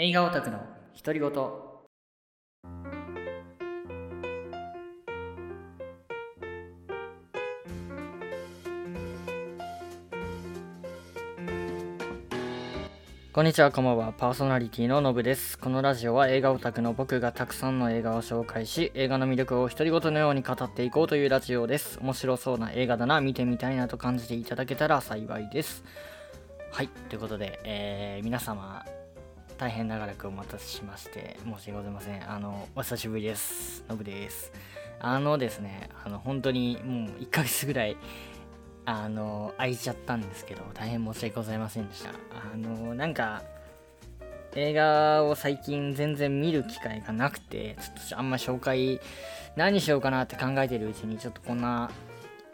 [0.00, 0.60] 映画オタクの
[1.04, 1.90] 独り言こ
[13.42, 14.12] んにちは、こんばんは。
[14.12, 15.58] パーソナリティののぶです。
[15.58, 21.98] このラジオは映画オタクの僕がたくさんの映画を紹介し、映画の魅力を独り言のように語っていこうというラジオです。
[22.00, 25.82] 面白そうな映画だな、見てみたいなと感じていただけたら幸いです。
[26.70, 28.86] はい、ということで、えー皆様、
[29.58, 32.30] 大変長らくお待たせしまして、申し訳ございません。
[32.30, 33.84] あの、お久しぶりです。
[33.88, 34.52] のぶです。
[35.00, 37.96] あのですね、あの、本当にもう1ヶ月ぐらい、
[38.84, 42.10] あの、空いちゃったんですけど、大変申し訳ございませんでした。
[42.10, 43.42] あの、なんか、
[44.54, 49.00] 映画を最近全然見る機会がなくて、ちょっとあんま紹介、
[49.56, 51.90] 何しようかなって考えてるうちに、ちょっとこんな、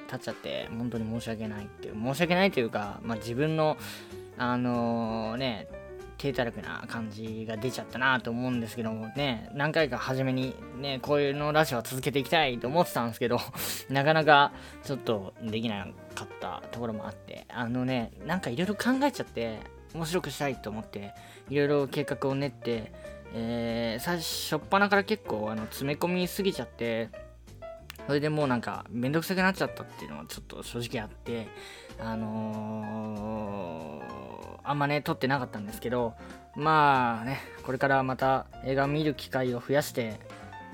[0.09, 3.77] 経っちゃって、本当に申し訳ないっていう、申し訳ないというか、まあ自分の、
[4.39, 5.69] あのね、
[6.17, 13.39] 低たらくな感じが出ちゃったなと思うんですけどもね、何回か初めにね、こういうのラジオは続けていきたいと思ってたんですけど、
[13.91, 19.59] なかなかちょっとできなかったところもあって、あのね、なんかいろいろ考えちゃって、
[19.95, 21.15] 面白くしたいと思って、
[21.51, 22.93] いろいろ計画を練って、
[23.33, 27.11] えー、最初っ端から結構あの詰め込みすぎちゃって、
[28.07, 31.49] それでもうなんかめんどくさくなっちゃったっていうのはちょっと正直あって、
[31.99, 32.94] あのー、
[34.65, 36.15] あんまね、撮ってなかったんですけど、
[36.57, 40.19] まあね、これからまた映画見る機会を増やして、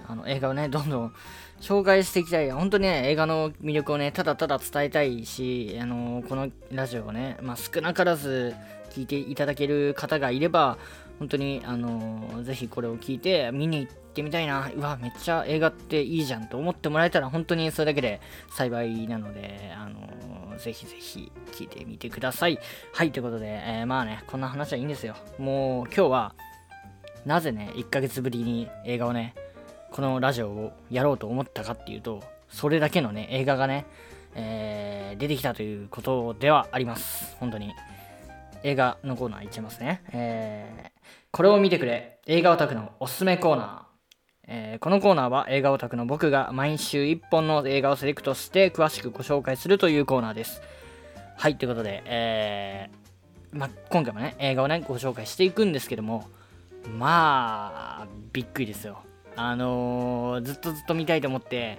[0.06, 1.14] あの映画をね、 どんどん
[1.60, 2.50] 紹介していきたい。
[2.50, 8.54] 本当にね、映画の魅力をね、ただただ伝えたいし、あのこのラジオをね、まあ、少なからず
[8.90, 10.78] 聞いていただける方がいれば、
[11.18, 20.10] 本当に、あのーぜひこれを聞いて見に行っってみたいな、うわ、めっちゃ映画っていいじゃんと思ってもらえたら、本当にそれだけで幸いなので、あのー
[20.58, 22.58] ぜひぜひ聞いてみてください。
[22.92, 25.14] はい、ということで、えーまあね、こんな話はいいんですよ。
[25.38, 26.34] もう今日は、
[27.24, 29.34] なぜね、1ヶ月ぶりに映画をね、
[29.90, 33.86] このラジオをやろうと思ったかっていうと、それだけのね、映画がね、
[34.34, 37.36] えー出てきたということではあります。
[37.38, 37.72] 本当に。
[38.62, 40.02] 映画のコーナーいっちゃいますね。
[40.12, 40.90] えー
[41.32, 43.89] これを見てくれ、映画オタクのおすすめコーナー。
[44.46, 50.62] えーこのコーナーは映画オタクの僕が毎週1本の映画をセレクトして詳しくご紹介するというコーナーです。
[51.36, 56.28] はい、ということで、えーま、今回もね、映画をね、ご紹介していくんですけども、
[56.98, 59.02] まあ、びっくりですよ。
[59.36, 61.78] あのーずっとずっと見たいと思って、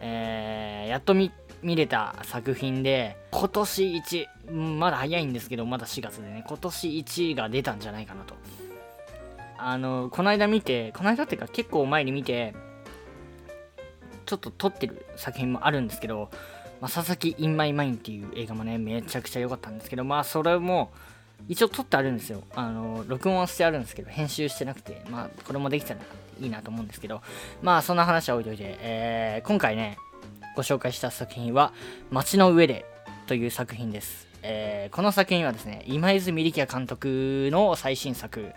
[0.00, 1.30] えーやっと見
[1.62, 4.02] 見れた作品で、今年
[4.48, 8.34] 1、まだ早いんですけど、まだ4月でね、今年1が出たんじゃないかなと。
[9.58, 12.54] あのこの間見て、この間っていうか結構前に見て、
[14.24, 16.30] ちょっと撮ってる作品もあるんですけど、
[16.80, 20.92] まあ、佐々木 in my mind っていう映画もね、めちゃくちゃ良かったんですけど、まあそれも、
[21.48, 22.42] 一応撮ってあるんですよ。
[22.54, 26.00] あの、録音はしてあるんですけど、編集してなくて、まあこれもできたら
[26.40, 27.22] いいなと思うんですけど、
[27.62, 29.98] まあそんな話は置いといて、えー今回ね、
[30.56, 31.72] ご紹介した作品は、
[32.10, 32.84] 街の上で
[33.26, 34.27] という作品です。
[34.42, 38.52] えーこの作品はですね、今泉力也監督の最新作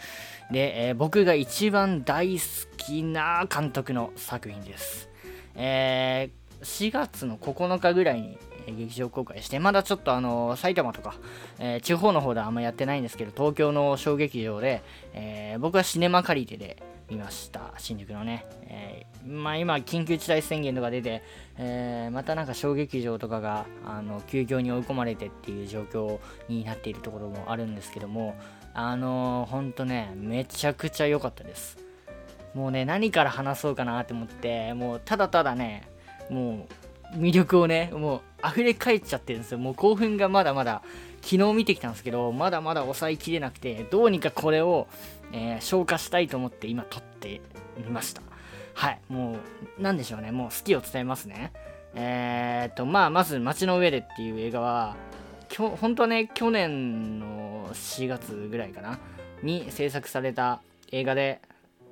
[0.52, 2.42] で、えー僕が一番大好
[2.78, 5.10] きな監督の作品です。
[5.56, 11.16] えー4月の9日ぐらいにえ劇場公開して、まだちょっとあの埼玉とか、
[11.60, 14.82] えー地方の方ではあんまやってないんですけど、東京の小劇場で、
[15.14, 18.46] えー僕はシネマ借りてで見ました、新宿のね。
[18.64, 21.22] えーまあ、今、緊急事態宣言とか出て、
[21.58, 28.36] えまたなんか小劇場とかがあの休業に追い込まれてっていう状況になっているところもあるんですけども、
[28.74, 31.78] あのー、ほんとね、めちゃくちゃ良かったです。
[32.54, 35.88] もうね、何から話そうかなって思って、もうただただね、
[36.30, 36.68] も
[37.14, 39.58] う魅力をね、もう溢れ返っちゃってるんですよ。
[39.58, 40.82] もう興奮がまだまだ、
[41.22, 44.88] 昨日見てきたんですけど、まだまだ抑えきれなくて、どうにかこれを、
[45.32, 47.42] えー消化したいと思って今撮って
[47.78, 48.22] みました。
[48.74, 49.38] はい、も
[49.78, 51.52] う、なんでしょうね、もう好きを伝えますね。
[51.94, 54.96] えー、っと、まあ、まず、街の上でっていう映画は、
[55.50, 59.00] きょ本当はね、去年の4月ぐらいかな、
[59.44, 60.62] に制作された
[60.92, 61.42] 映画で、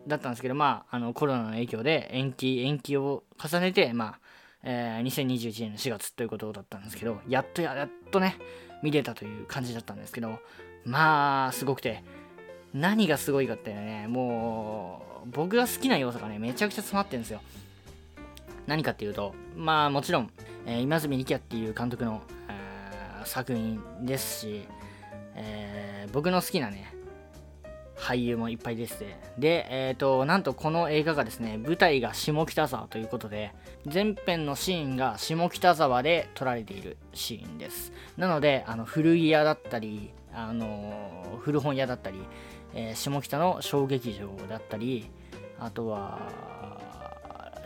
[0.07, 4.19] だったんですけど、まあ、あのコロナの影響で延期、延期を重ねて、まあ、
[4.63, 8.37] えー2021年の4月ということだったんですけど、やっとやっとね、
[8.83, 10.39] 見れたという感じだったんですけど、
[10.85, 12.03] まあ、すごくて、
[12.73, 17.41] 何がすごいかってね、もう、僕が好きな要素がね、めちゃくちゃ詰まってるんですよ。
[18.67, 20.29] 何かっていうと、まあもちろん、
[20.65, 24.67] えー今住力也っていう監督の、えー作品ですし、
[25.35, 26.93] えー僕の好きなね、
[27.99, 29.19] 俳優もいっぱいですね。
[29.37, 33.53] で、えっ、と、なんとこの映画がですね、舞台が下北沢ということで、
[33.91, 37.91] 前編のシーンが下北沢で撮られているシーンです。
[38.17, 42.19] なので、あの古着屋だったり、あの古本屋だったり、
[42.73, 45.09] えー、下北の小劇場だったり
[45.59, 46.19] あとは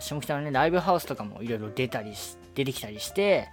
[0.00, 3.48] 下北のねライブハウスとかもいろいろ出たりし出てきたりして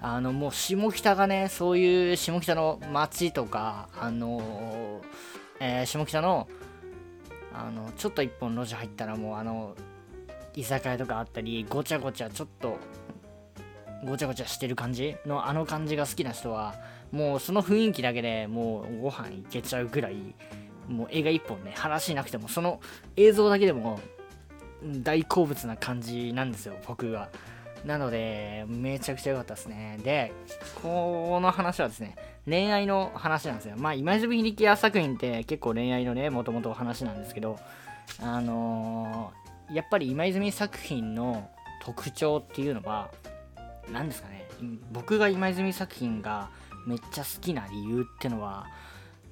[0.00, 5.00] あのもう下北がねそういう下北の街とかあの
[5.64, 6.48] えー、下北の
[7.54, 9.76] あのちょっと一本路地入ったらもうあの
[10.56, 12.78] 居酒屋とかあったりごちゃごちゃちょっと
[14.04, 16.74] ごちゃごちゃしてる感じのあの感じが好きな人は
[17.12, 20.34] もうその雰囲気だけでもうご飯いけちゃうぐらい
[20.88, 22.80] もう映画一本ね話なくてもその
[23.16, 24.00] 映像だけでも
[24.82, 27.28] 大好物な感じなんですよ僕は。
[27.84, 29.98] なのでめちゃくちゃ良かったですね。
[30.04, 30.32] で
[30.82, 33.76] この話はですね恋愛の話なんですよ。
[33.76, 37.58] まあ今泉力也作品って結構恋愛のねもともと話なんですけど
[38.20, 41.48] あのー、やっぱり今泉作品の
[41.82, 43.10] 特徴っていうのは
[43.90, 44.48] 何ですかね。
[44.92, 46.50] 僕が今泉作品が
[46.86, 48.66] めっちゃ好きな理由ってのは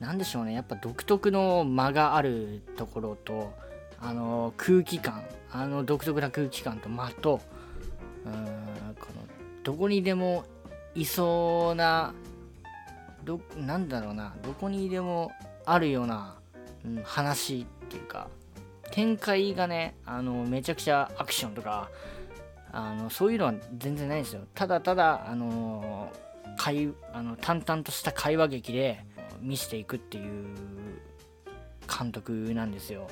[0.00, 0.54] 何でしょうね。
[0.54, 3.52] やっぱ独特の間があるところと
[4.00, 7.40] あの空気感あの独特な空気感と間と
[8.24, 9.26] うんこの
[9.62, 10.44] どこにでも
[10.94, 12.12] いそうな
[13.24, 15.30] どなんだろうなどこにでも
[15.64, 16.36] あるような、
[16.84, 18.28] うん、話っていうか
[18.90, 21.90] 展開がねあのめちゃくちゃアクションとか
[22.72, 24.42] あのそういうのは全然ないんですよ。
[24.54, 26.12] ただただあの
[26.56, 29.04] 会あの淡々とした会話劇で
[29.40, 30.46] 見せていくっていう
[31.86, 33.08] 監督なんですよ。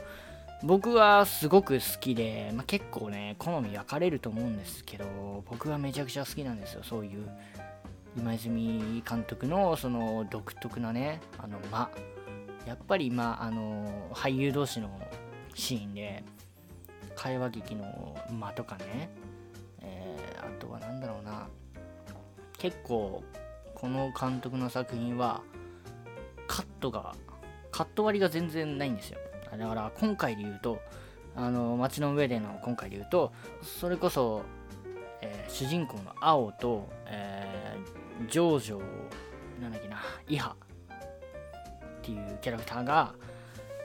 [0.62, 7.28] 僕はすごく好きで、まあ、結構ね好み分かれると思うんですけど僕はめちゃくちゃ好きなんですよそういう
[8.16, 11.90] 今泉監督のその独特なねあの間。
[12.66, 14.90] やっぱりまああの俳優同士の
[15.55, 16.22] シーンで
[17.16, 19.08] 会話劇の間とかね
[19.81, 21.49] えあとは何だろうな。
[22.58, 23.22] 結構
[23.75, 25.40] この監督の作品は
[26.46, 27.14] カットが
[27.70, 29.19] カット割りが全然ないんですよ。
[29.56, 30.81] だから今回で言うと
[31.37, 34.43] あの街の上での今回で言うとそれこそ、
[35.21, 38.83] えー、主人公の青と、えー、ジョージョ
[39.62, 39.99] なんだっけな
[40.29, 43.15] イハっていうキャラクターが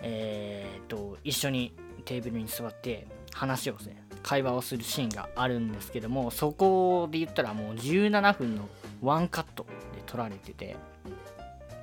[0.04, 1.74] えー、と一緒に
[2.06, 8.70] テーブルに座って話をね会話をするシーンがあるんですけどもそこで言ったらもう17分の
[9.02, 9.66] ワンカット
[9.96, 10.76] で撮られてて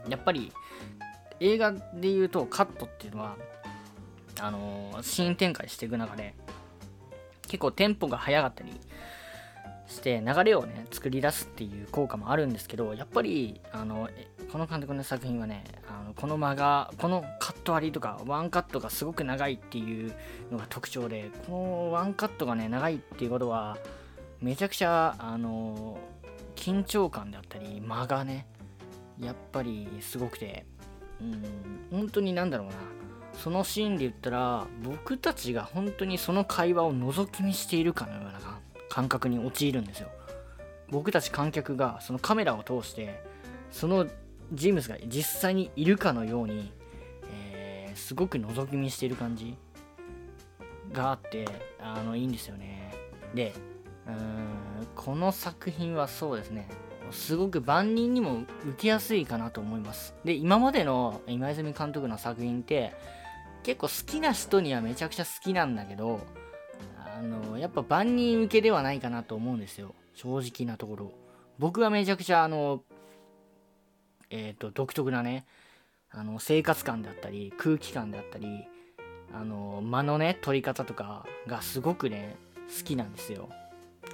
[0.08, 0.52] やっぱり
[1.40, 3.36] 映画で言うとカットっていうのは
[4.40, 6.34] あのー、シーン展開していく中で
[7.42, 8.72] 結構テンポが速かったり
[9.90, 14.08] して流れをね作り出すっていう効果もあるんですけどやっぱりあの
[14.52, 20.12] この監督の作品はねあのこの間がこのカット割りとかワンカットがすごく長いっていう
[20.50, 23.78] のが特徴でこのワンカットがね長いっていうことは
[24.40, 25.98] めちゃくちゃあの
[26.54, 28.46] 緊張感であったり間がね
[29.18, 30.64] やっぱりすごくて
[31.20, 31.44] うん
[31.90, 32.74] 本当になんだろうな。
[33.42, 38.32] そのシーンで言ったら僕たちが本当にその会話を覗き見しているかのような
[38.90, 40.08] 感覚に陥るんですよ。
[40.90, 43.22] 僕たち観客がそのカメラを通して
[43.70, 44.06] その
[44.52, 46.72] ジームスが実際にいるかのように、
[47.32, 49.56] えー、すごく覗き見している感じ
[50.92, 51.46] があって
[51.80, 52.92] あのいいんですよね。
[53.34, 53.54] で
[54.06, 56.68] うーんこの作品はそうですね。
[57.10, 60.14] すごく万人にも受けやすいかなと思います。
[60.24, 62.92] で今までの今泉監督の作品って
[63.62, 66.20] 結構好きな人にはめちゃくちゃ好きなんだけど
[67.18, 69.94] あのやっぱ万人受けではないかなと思うんですよ。
[70.14, 71.12] 正直なところ。
[71.58, 72.82] 僕はめちゃくちゃあの
[74.30, 75.44] えっ、ー、と独特なね
[76.10, 78.46] あの生活感だったり空気感だったり
[79.32, 82.36] あの間のね取り方とかがすごくね
[82.78, 83.48] 好きなんですよ。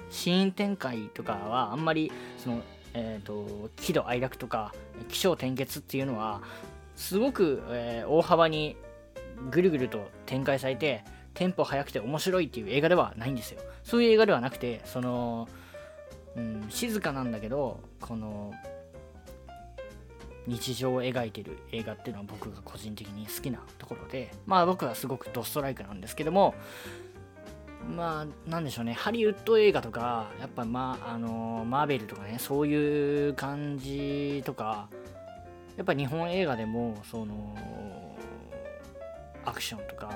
[0.09, 2.61] シーン展開とかはあんまりその
[2.93, 4.73] えっ、ー、と喜怒哀楽とか
[5.07, 6.41] 起承転結っていうのは
[6.95, 8.75] すごく、えー、大幅に
[9.49, 11.03] ぐるぐると展開されて
[11.33, 13.61] テンポ速くて面白いっていう映画ではないんですよ。
[13.83, 15.47] そういう映画ではなくて、その、
[16.35, 18.53] うん、静かなんだけど、この、
[20.47, 26.55] 日常を描いてる映画っていうのは僕が個人的に好きなところで、まあ僕はすごくドストライクなんですけども、
[27.95, 34.89] まあ、なんでしょうね、ハリウッド映画とか、やっぱ、まあ、あのマーベルとかね、そういう感じとか、
[35.75, 38.06] やっぱ日本映画でも、その、
[39.47, 40.11] アクションとか、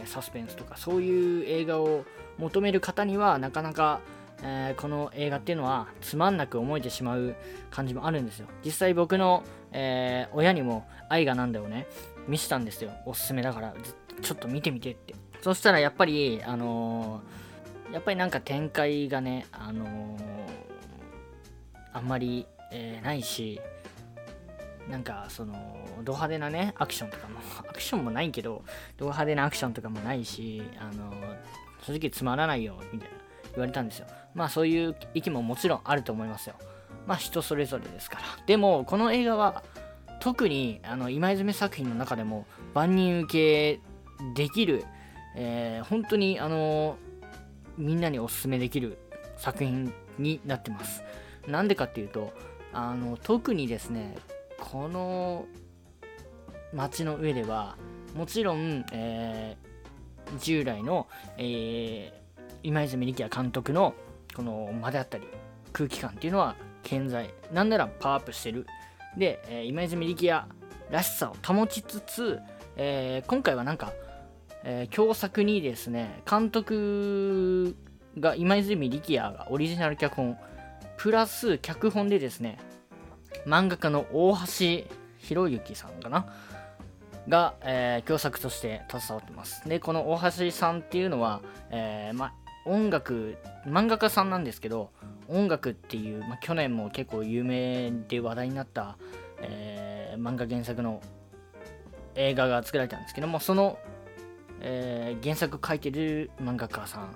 [0.00, 2.04] えサスペンスとかそういう映画を
[2.38, 4.00] 求める方にはなかなか、
[4.42, 7.34] えー、この映画っていうのはつまんなく思えてしまう
[7.70, 8.46] 感じもあるんですよ。
[8.64, 11.88] 実際僕の、えー、親にも愛がなんだをね
[12.28, 12.92] 見せたんですよ。
[13.04, 13.74] おすすめだから
[14.22, 15.14] ちょっと見てみてって。
[15.42, 20.16] そしたらやっぱりあのー、やっぱりなんか展開がねあの
[21.92, 23.60] あんまり、えないし
[24.90, 25.54] なんかその
[26.02, 28.64] ド派手なねアクションとかもアクションもないけど
[28.98, 31.12] ド派手なアクションとかもないしあの
[31.86, 33.16] 正直つまらないよみたいな
[33.52, 34.06] 言われたんですよ。
[34.34, 36.56] まあそういう意見ももちろんあると思いますよ。
[37.06, 38.22] まあ人それぞれですから。
[38.46, 39.62] でもこの映画は
[40.20, 43.80] 特にあの今泉作品の中でも万人受け
[44.34, 44.84] できる、
[45.36, 46.96] えー、本当にあの
[47.78, 48.98] みんなにおすすめできる
[49.36, 51.02] 作品になってます。
[51.46, 52.32] なんでかっていうと
[52.72, 54.16] あの特にですね
[54.60, 55.46] この
[56.72, 57.76] 街の上では
[58.14, 63.94] もちろん、えー、従来の、えー、今泉力也監督の
[64.34, 65.26] この間であったり
[65.72, 68.66] 空気感っていうのは健在なんならパワーアップしてる。
[69.16, 70.44] で、えー、今泉力也
[70.90, 72.38] らしさを保ちつつ、
[72.76, 73.92] えー、今回はなんか、
[74.64, 77.76] えー、共作にですね監督
[78.18, 80.36] が今泉力也がオリジナル脚本
[80.96, 82.58] プラス脚本でですね
[83.46, 84.86] 漫画家の大橋
[85.18, 86.26] 博之さんかな？
[87.28, 89.68] が、えー、共作として携わってます。
[89.68, 92.32] で、この大橋さんっていうのは、えー、ま、
[92.64, 94.90] 音楽、漫画家さんなんですけど、
[95.28, 98.96] 音楽っていう、ま、去年も結構有名で話題になった、
[99.42, 101.02] えー、漫画原作の
[102.14, 103.78] 映画が作られたんですけども、その、
[104.60, 107.14] えー、原作書いてる漫画家さん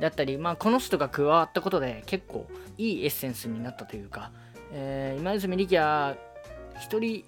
[0.00, 2.46] だったり、まあ、この人が加わったことで結構
[2.78, 4.32] いいエッセンスになったというか、
[4.72, 6.18] えー、今泉力也
[6.76, 7.24] 1人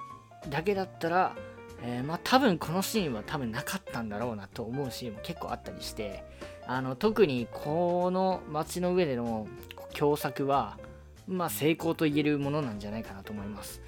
[0.50, 1.36] だけだったら、
[1.82, 6.24] えー、まあ多分このシーンは多分なかったんだろうなと思うシーンも結構あったりして
[6.66, 9.46] あの特にこの街の上での
[9.94, 10.78] 共作は
[11.26, 13.80] まあ成功と言えるものなんじゃないかなと思います。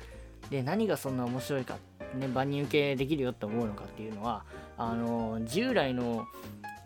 [0.51, 1.77] で何がそんな面白いか
[2.15, 4.45] ね万人受けできるよって思うのかっていうのは
[4.77, 6.27] あの従来の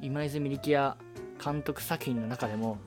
[0.01, 0.97] 今泉力也
[1.43, 2.79] 監督作品の中でも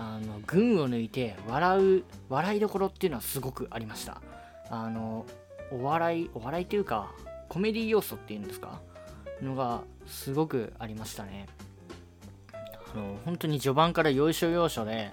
[0.00, 4.22] あの群を抜いて笑う笑いどころっていうのはすごくありました。
[4.70, 5.26] あの
[5.72, 7.10] お笑いお笑いというか
[7.48, 8.80] コメディ要素っていうんですか？
[9.42, 11.48] のがすごくありましたね。
[12.52, 15.10] あの本当に序盤から要所要所で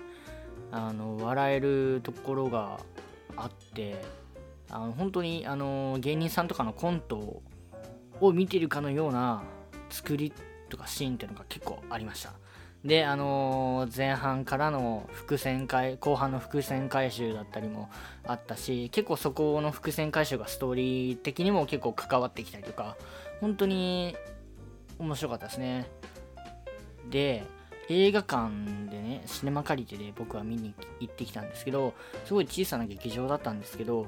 [0.71, 2.79] あの笑えるところが
[3.35, 3.99] あって
[4.69, 7.41] あの本当にあの芸人さんとかのコント
[8.21, 9.43] を見てるかのような
[9.89, 10.31] 作り
[10.69, 12.33] とかシーンっていうのが結構ありました。
[12.85, 17.89] で、あのー、前半からの伏線回、後半の伏線回収だったりも
[18.23, 22.95] あったし、結構そこの伏線回収がストーリー的にも結構関わってきたりとか、
[23.41, 24.15] 本当に
[24.99, 25.87] 面白かったですね。
[27.09, 27.43] で、
[27.89, 28.51] 映画館
[28.91, 34.05] でね、シネマ借りてで僕は見に行ってきたんですけど、すごい小さな劇場だったんですけど、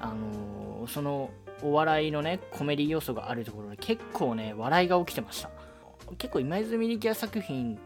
[0.00, 1.30] あのー、その
[1.62, 5.50] お笑いのね、コメディ要素があるところで結構ね、笑いが起きてました。
[6.16, 7.78] 結構今泉力也作品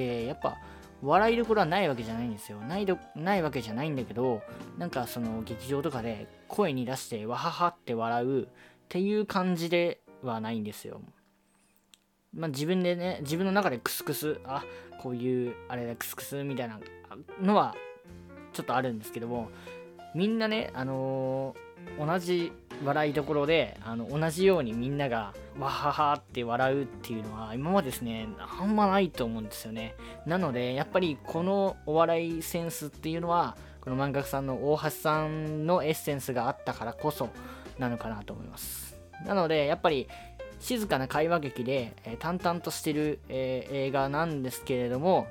[0.00, 0.58] やっぱ
[1.02, 2.58] 笑いどころはないわけじゃないんですよ。
[2.60, 4.42] ないどないわけじゃないんだけど
[4.78, 8.46] なんかその劇場とかで声に出してわははって笑うっ
[8.88, 11.00] ていう感じではないんですよ。
[12.32, 14.64] まあ自分でね自分の中でクスクスあ
[15.00, 16.80] こういうあれだクスクスみたいな
[17.40, 17.74] のは
[18.52, 19.50] ちょっとあるんですけども
[20.14, 22.52] みんなねあのー、同じ
[22.84, 28.26] 笑いどころであの同じようにみんながわははって笑うっていうのは今までですね
[28.60, 29.94] あんまないと思うんですよね。
[30.26, 37.28] なのでやっぱりこのお笑いセンスっていうのはこの漫画家さんの大橋さんのエッセンスがあったからこそ
[37.78, 38.96] なのかなと思います。
[39.24, 40.08] なのでやっぱり
[40.60, 45.26] 静かな会話劇で、えー、淡々としてる、えー、映画なんですけれども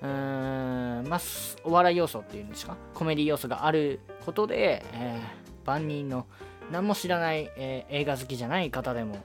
[0.00, 1.20] うーんまあ
[1.64, 2.76] お笑い要素っていうんですか？
[2.94, 6.26] コメディ要素があることで、えー、万人の
[6.70, 9.24] 何も知らない、えー、映画好きじゃない方でも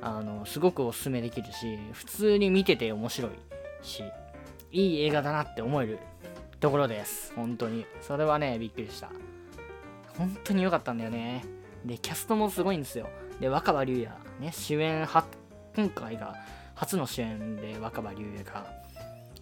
[0.00, 3.32] あのすごくおすすめできるし普通に見てて面白い
[3.82, 4.02] し
[4.72, 5.98] いい映画だなって思える
[6.58, 7.32] ところです。
[7.34, 7.84] 本当に。
[8.00, 9.10] それはねびっくりした。
[10.16, 11.44] 本当に良かったんだよね。
[11.84, 13.08] でキャストもすごいんですよ。
[13.40, 14.10] で若葉龍也
[14.40, 15.24] ね主演は
[15.76, 16.36] 今回が
[16.74, 18.66] 初の主演で若葉龍也が、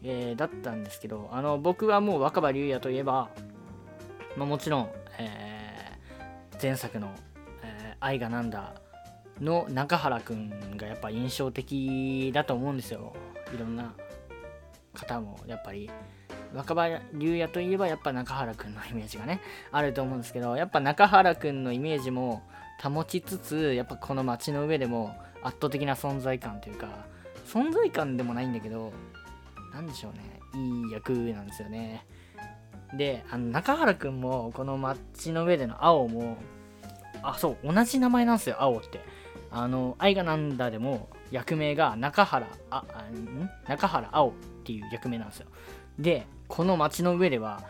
[0.03, 3.31] えー、だったんですけどあの僕はもう若葉龍也といえば、
[4.37, 7.11] まあ、もちろん、えー、前作の
[8.01, 8.75] 愛がなんだ
[9.41, 13.15] の中原くんがやっぱ印象的だと思うんですよ。
[13.55, 13.95] いろんな
[14.95, 15.91] 方もやっぱり。
[16.55, 19.41] 若葉龍也といえばやっぱ中原くんのイメージがね
[19.71, 22.43] あると思うんですけどやっぱ中原くんのイメージも
[22.83, 27.07] 保ちつつやっぱこの街の上でも圧倒的な存在感というか
[27.47, 28.93] 存在感でもないんだけど
[29.73, 30.41] 何でしょうね。
[30.53, 32.05] いい役なんですよね。
[32.97, 36.37] であの中原くんもこの街の上での青も
[37.23, 39.01] あ、そう、同じ名前なんですよ、青って。
[39.51, 43.51] あの、愛がなんだでも、役名が中原、あ、あん？
[43.69, 44.33] 中原青っ
[44.65, 45.47] ていう役名なんですよ。
[45.99, 47.63] で、この街の上では、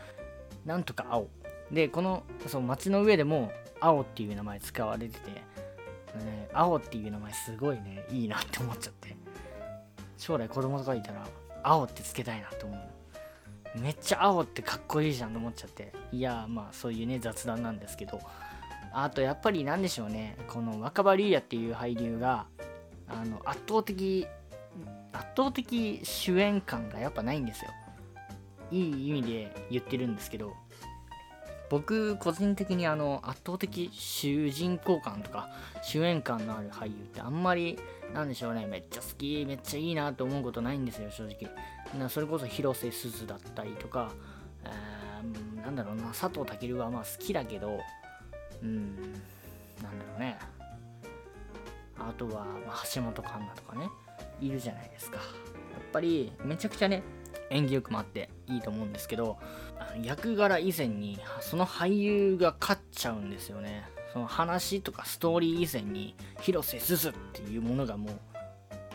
[0.65, 1.29] なんとか青。
[1.71, 9.17] で、この、そう、街の上でも、青っていう名前使われてて、ね、青っていう名前すごいねいいなって思っちゃって
[10.19, 11.25] 将来子供とかいたら
[11.63, 12.77] 青ってつけたいなと思
[13.77, 18.21] うめっちゃ青ってかっこいいじゃんと思っちゃっていやまあそういうね雑談なんですけど
[18.93, 20.37] あとやっぱり何でしょうね。
[20.49, 22.47] この若葉龍也っていう俳優が
[23.09, 24.27] あの圧倒的
[25.13, 27.71] 圧倒的主演感がやっぱないんですよ。
[28.71, 30.55] いい意味で言ってるんですけど。
[31.71, 35.51] 僕個人的にあの圧倒的主人公感とか
[35.83, 37.79] 主演感のある俳優ってあんまり
[38.13, 38.67] なんでしょうね。
[38.67, 41.49] めっちゃ好きめっちゃいいなと思うことないんですよ正直。
[41.97, 44.11] なそれこそ広瀬すずだったりとか、
[44.65, 46.09] えー、なんだろうな。
[46.09, 47.79] 佐藤健はまあ好きだけど
[48.63, 48.97] うん。
[49.83, 50.39] なんだろうね。
[51.99, 52.47] あとは、
[52.95, 53.89] 橋本環奈とかね。
[54.41, 55.19] いるじゃないですか。
[55.19, 55.27] やっ
[55.93, 57.03] ぱりめちゃくちゃね
[57.51, 59.39] 演技力もあっていいと思うんですけど
[60.03, 63.85] 役柄以前にその俳優が勝っちゃうんですよね。
[64.13, 68.11] その話とかストーリー以前に広瀬すずっていうものがも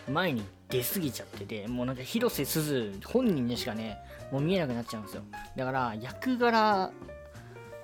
[0.08, 3.98] う前に出過ぎちゃっててもうなんか広瀬すず本人にしかね
[4.32, 5.24] もう見えなくなっちゃうんですよ。
[5.56, 6.92] だから役柄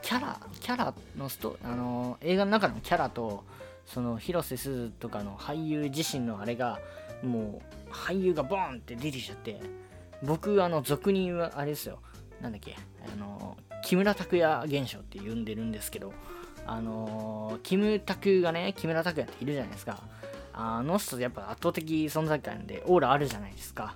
[0.01, 3.43] キャラキャラのストあの映画の中のキャラと
[3.85, 6.79] その広瀬すずとかの俳優自身のあれが
[7.23, 9.59] もう俳優がボーンって出てきちゃって
[10.23, 11.99] 僕あの俗に言うあれですよ。
[12.41, 12.75] なんだっけ
[13.13, 16.13] あの木村拓哉現象って呼んでるんですけど
[16.65, 19.99] あのキムタクがね木村拓哉っているじゃないですか。
[20.53, 23.95] あの人やっぱ圧倒的存在感でオーラあるじゃないですか。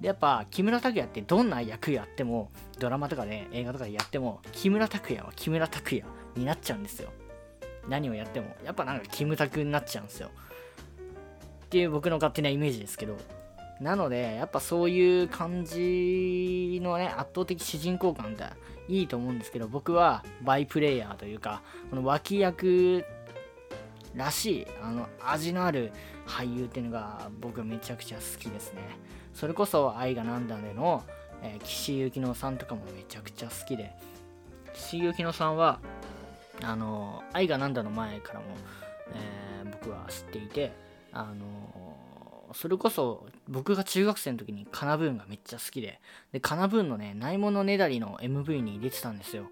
[0.00, 6.04] でやっぱ木村拓哉ってどんな役やってもドラマとかで映画とかでやっても木村拓哉は木村拓哉
[6.36, 7.10] になっちゃうんですよ。
[7.88, 8.54] 何をやっても。
[8.64, 10.30] やっぱなんかキムタクになっちゃうんですよ。
[11.64, 13.16] っていう僕の勝手なイメージですけど。
[13.80, 18.44] なのでやっぱそういう感じのね圧倒的主人公感って
[18.88, 23.04] いいと思うんですけど僕はバイプレイヤーというかこの脇役
[24.16, 25.92] らしいあの味のある
[26.26, 28.80] 俳優っていうのが僕めちゃくちゃ好きですね。
[29.34, 31.04] それこそ愛がなんだでの、
[31.42, 33.92] えー、岸由紀乃さんとかもめちゃくちゃ好きで
[34.74, 35.80] 岸由紀乃さんは
[36.62, 38.46] あの愛がなんだの前からも、
[39.12, 40.72] えー、僕は知っていて
[41.12, 41.88] あの
[42.52, 46.00] それこそ僕が中学生の時にカナブーンがめっちゃ好きで
[46.32, 49.44] でカナブーンのねないものねだりの MV に出てたんですよ。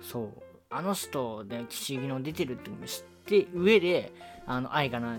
[0.00, 0.42] そう。
[0.70, 4.12] あの人で岸木の出てるって知って上で
[4.46, 5.18] あの愛がな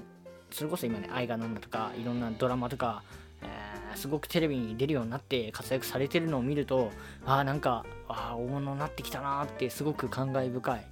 [0.54, 3.04] それこそ今ね愛がなんだとかいろんなドラマとか、
[3.42, 6.92] えー、すごくテレビに出るようになって活躍されてるのを見ると
[7.26, 10.86] ああなんかああ大物になってきたなってすごく感慨深い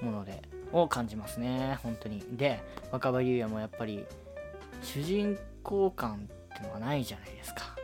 [0.00, 2.24] ものでを感じますね本当に。
[2.32, 4.04] で若葉優也もやっぱり
[4.82, 7.76] 主人公感ってのがないじゃないですか。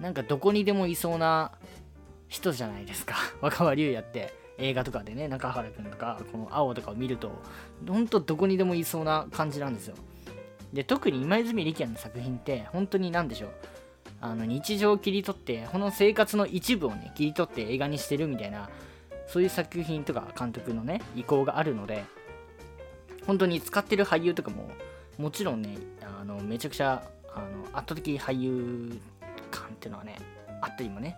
[0.00, 1.52] なんかどこにでもいそうな
[2.28, 3.16] 人じゃないですか。
[3.40, 7.30] 若葉龍也って映画とかでね中原くんとかこの青とかを見ると
[7.86, 9.96] ほんとどこにでもいそうな感じなんですよ。
[10.72, 13.50] で特に今泉力也の作品って本当に何でしょう。
[14.20, 18.70] あの日常を切り取ってこの生活の一部をね切り取って映画にしてるみたいな
[19.26, 22.04] そういう作品とか監督のね意向があるので
[23.26, 24.70] 本当に使ってる俳優とかも
[25.18, 25.76] もちろんね
[26.20, 27.02] あのめちゃくちゃ
[27.34, 28.96] あの圧倒的俳優
[29.50, 30.16] 感っていうのはね
[30.60, 31.16] あったりもね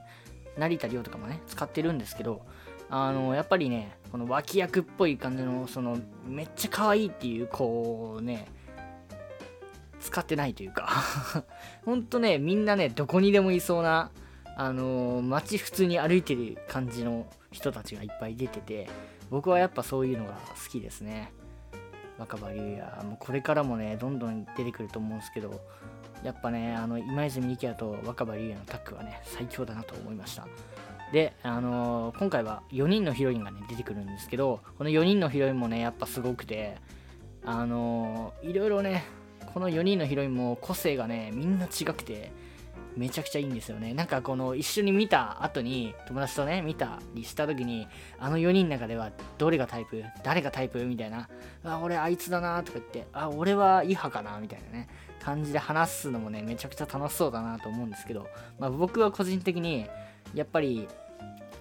[0.56, 2.40] 成田凌とかもね使ってるんですけど
[2.88, 8.46] あのやっぱりねこの脇役っぽい感じのそのめっちゃ可愛いっていうこうね
[10.04, 10.88] 使ってないというか。
[11.84, 14.10] ほんとねみんなねどこにでもいそうな
[14.56, 18.88] あの街普通に歩いてる感じの人たちがいっぱい出てて
[19.30, 21.32] 僕はやっぱそういうのが好きですね。
[22.18, 23.04] 若葉龍也。
[23.04, 25.60] もうこれからもねどんどん出てくると思うんですけど
[26.22, 30.46] やっぱねあの今泉力也と若葉龍也のタッグはね最強だなと思いました。
[31.12, 36.76] で、あのー、今回は4人のヒロインがね出てくるんですけどこの4人のヒロインもねやっぱすごくて
[37.44, 39.04] あのー、いろいろね
[39.54, 42.32] この4人のヒロインも個性がねみんな違くて
[42.96, 43.92] めちゃくちゃいいんですよね。
[43.94, 47.88] なんかこの一緒に見た後に友達とね見たりした時に
[48.18, 51.28] あの4人の中ではどれがタイプ誰がタイプみたいな
[51.64, 54.88] あ俺あいつだなとか言ってあ俺はイハかなみたいなね
[55.20, 58.26] 感じで話すのもねめちゃくちゃ楽しそうだなと思うんですけど、
[58.58, 59.86] まあ、僕は個人的に
[60.34, 60.86] やっぱり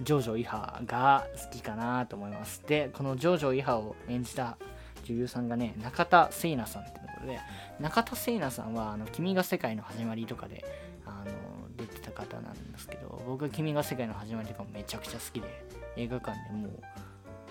[0.01, 2.63] ジョジョイハが好きかなと思います。
[2.67, 4.57] でこのジョジョイハを演じた
[5.03, 7.39] 女優さんがね中田聖奈さんってところで
[7.79, 10.65] 中田聖奈さんはあの君が世界の始まりとかで
[11.05, 11.31] あの
[11.75, 15.65] 出てた方なんですけど僕は「君が世界の始まり」とかもめちゃくちゃ好きで
[15.97, 16.71] 映画館でもう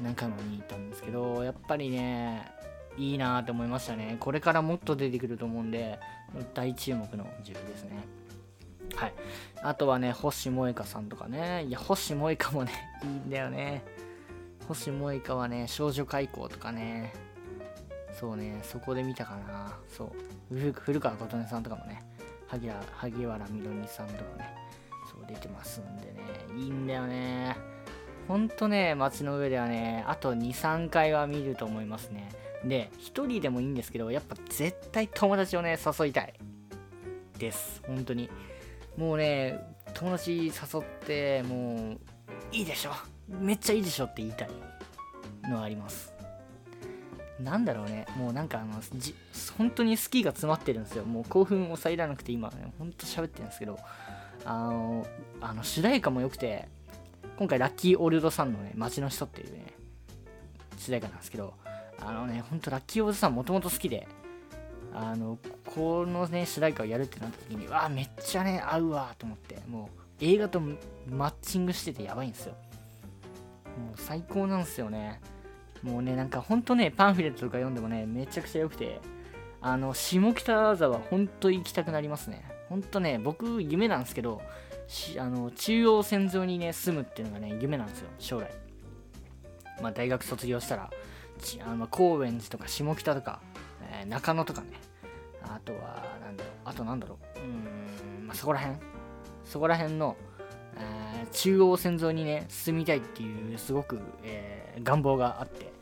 [0.02, 2.50] 何回も見に行ったんですけどやっぱりね
[2.96, 4.16] いいなって思いましたね。
[4.20, 5.98] これからもっと出てくると思うんで
[6.52, 7.96] 大注目の自分ですね。
[8.94, 9.14] はい。
[9.62, 11.64] あとはね星萌香さんとかね。
[11.64, 13.82] いや星萌香もねいいんだよね。
[14.68, 17.12] 星萌香はね、少女開口とかね、
[18.18, 19.76] そうね、そこで見たかな。
[19.88, 20.12] そ
[20.50, 20.72] う。
[20.72, 22.02] 古川琴音さんとかもね、
[22.46, 24.54] 萩原みどりさんとかね、
[25.10, 26.20] そう出てますんでね、
[26.56, 27.56] いいんだよね。
[28.28, 32.30] ほんとね、街の上ではね、あと2、3回は見ると思いますね。
[32.64, 36.34] で、1人でもいいんですけど、やっぱ絶対友達をね、誘いたい。
[37.38, 37.82] です。
[37.86, 38.30] 本当に。
[38.96, 39.58] もうね、
[39.94, 40.52] 友達誘っ
[41.04, 41.98] て、もう、
[42.52, 42.92] いいでしょ
[43.28, 44.50] めっちゃいいでしょって言いたい
[45.48, 46.11] のはあります。
[47.40, 49.14] なんだろうね、もうなんかあの、じ
[49.56, 51.04] 本当に好きが詰まってるんですよ。
[51.04, 53.78] もう興奮を抑えらなくて今、ね、ほんと喋ってるんですけど、
[54.44, 55.06] あの、
[55.40, 56.68] あの主題歌も良くて、
[57.38, 59.66] 今回ラッキーオールドさんのね、街の人っていうね、
[60.78, 61.54] 主題歌なんですけど、
[61.98, 64.06] あのね、ほんとラッキーオールドさんもともと好きで、
[64.94, 70.60] あの、このね、主題歌をやるってなった時に、わあ、めっちゃね、合うわーと思って、もう映画と
[71.08, 72.54] マッチングしててやばいんですよ。
[73.78, 75.20] もう最高なんですよね。
[75.82, 79.00] もうね、なんかほんとね、パンフレットとか読んでもね、めちゃくちゃ良くて、
[79.60, 82.44] あの、下北沢ほんと行きたくなりますね。
[82.68, 84.40] ほんとね、僕、夢なんですけど、
[85.18, 88.50] あの中央線沿いにね、住むっていうのがね、夢なんですよ、将来。
[89.80, 90.90] まあ、大学卒業したら、
[91.66, 93.40] あの高円寺とか下北とか、
[93.90, 94.68] えー、中野とかね、
[95.42, 98.78] あとは、なんだろう、あとなんだろう、うん、まあ、そこら辺、
[99.44, 100.16] そこら辺の、
[101.32, 105.72] 中央線沿いにね、住みたいっていう、すごく、えー、願望があって、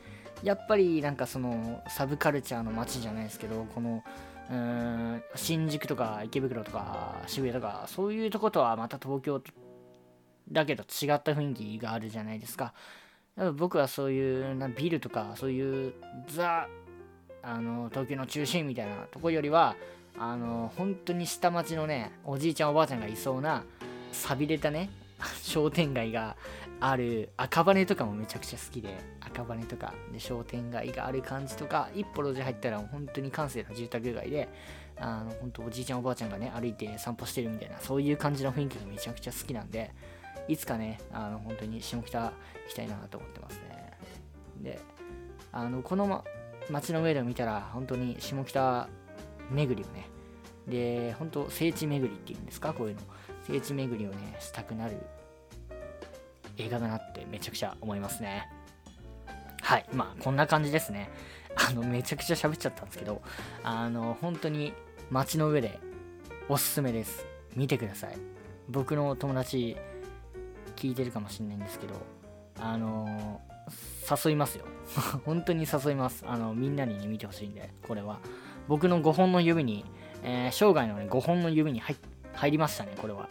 [0.43, 4.03] やっぱりなんかそのサブカルチャーの街じゃないですけど、この
[4.51, 9.41] うん新宿とか池袋とか渋谷とかそういうとことはまた東京
[10.51, 12.75] だけど違った雰囲気があるじゃないですか。
[13.55, 15.95] 僕はそういうなビルとかそういう
[16.27, 16.67] ザ
[17.43, 19.77] あの東京の中心みたいなとこよりは
[20.19, 23.65] あの本当に下町のねおじいちゃんおばあちゃんがいそうな
[24.13, 24.91] 寂れたね
[25.43, 26.37] 商店街が
[26.81, 28.89] ある赤羽とかもめちゃくちゃ好きで
[29.21, 34.49] 赤羽とかで商店街がある感じとか一歩路地入ったら本当に閑静な住宅街で
[34.99, 39.91] あの本当おじいちゃんおばあちゃんがね歩いて散歩してるみたいなそういう感じの雰囲気がめちゃくちゃ好きなんで
[40.49, 42.33] いつかねあの本当に下北行
[42.69, 43.93] きたいなと思ってますね。
[44.63, 44.81] で
[45.53, 46.25] あのこの、ま、
[46.71, 48.89] 街の上で見たら本当に下北
[49.51, 50.09] 巡りをね
[50.67, 53.01] で本当聖地巡りっていうんですかこういうの。
[53.47, 54.97] 聖地巡りをねしたくなる
[56.57, 58.49] 映画だなってめちゃくちゃ思いますね。
[59.63, 61.11] はいまあこんな感じですね。
[61.57, 63.23] あのめちゃくちゃ喋っちゃったんですけど
[63.65, 64.73] あの本当に
[65.11, 65.79] 街の上で
[66.49, 67.27] おすすめです。
[67.57, 68.17] 見てください。
[68.69, 69.77] 僕の友達
[70.77, 71.95] 聞いてるかもしれないんですけど
[72.59, 73.41] あの
[74.25, 74.65] 誘いますよ。
[75.25, 76.25] 本当に誘います。
[76.27, 78.19] あのみんなに、ね、見てほしいんでこれは。
[78.69, 79.85] 僕の5本の指に、
[80.23, 83.29] えー、生涯の、ね、5本の指に入って入りましたねこれは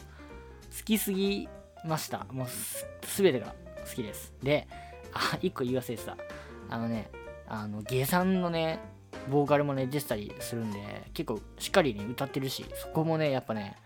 [0.78, 1.48] 好きすぎ
[1.86, 2.26] ました。
[2.32, 3.54] もうすべてが
[3.88, 4.34] 好きです。
[4.44, 4.68] で、
[5.14, 6.18] あ、一個言い忘れてた。
[6.70, 7.10] あのね、
[7.48, 8.80] あの、ゲさんのね、
[9.30, 13.78] ボーカルもね、出てたりするんで、結構しっかりね、歌ってるし、そこもね、やっぱね、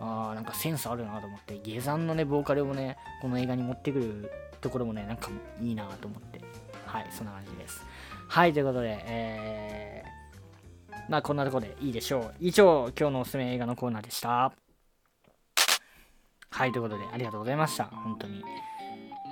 [0.00, 5.30] あーなんかセンスあるなと思って、ゲさんのね、ボーカルもね、この映画に持ってくるところもね、なんか
[5.60, 6.40] いいなと思って、
[6.86, 7.84] はい、そんな感じです。
[8.28, 10.19] はい、ということで、えー、
[11.08, 12.34] まあこんなとこでいいでしょう。
[12.40, 14.52] 以上、今日のおすすめ映画のコーナーでした。
[16.50, 17.84] はい、ということで、ありがとうございました。
[17.84, 18.42] 本当に。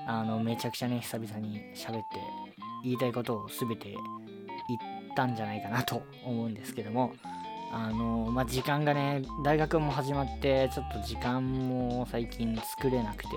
[0.07, 2.03] あの、めちゃくちゃね、久々に喋って、
[2.83, 3.99] 言いたいことを全て言っ
[5.15, 7.13] たんじゃないかなと思うんですけども、
[7.73, 13.31] あの、まあ、時間がね、大学も始まって、ちょっと時間も最近作れなくて、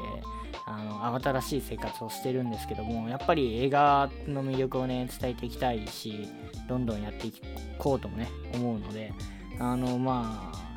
[0.66, 6.28] あ、慌ただしい生活をしてるんですけども、やっぱり映画の魅力をね、伝えていきたいし、
[6.68, 7.34] どんどんやってい
[7.78, 9.14] こうともね、思うので、
[9.60, 10.72] あの、まあ、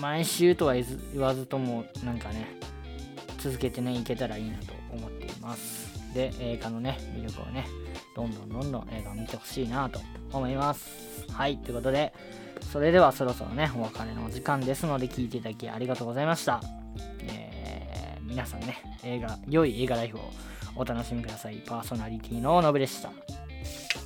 [0.00, 0.84] 毎週とは言
[1.16, 2.46] わずともなんかね
[3.38, 5.86] 続けてねいけたらいいなと思っています。
[6.14, 7.66] で映画のね魅力をね
[8.14, 10.00] どんどんどんどん映画を見てほしいなと
[10.32, 11.26] 思います。
[11.30, 12.12] はいということで
[12.72, 16.60] それではそろそろねお別れのお時間ですので聞いていただきありがとうございました、
[18.26, 20.30] 皆さんね映画良い映画ライフを
[20.74, 21.62] お楽しみください。
[21.66, 23.10] パーソナリティのノブでした。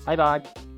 [0.06, 0.69] バイバイ。